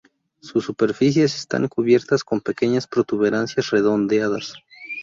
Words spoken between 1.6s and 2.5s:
cubiertas con